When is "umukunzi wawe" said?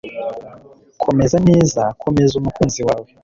2.37-3.07